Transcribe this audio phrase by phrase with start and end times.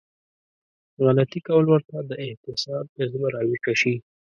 [1.03, 3.95] غلطي کول ورته د احتساب جذبه راويښه شي.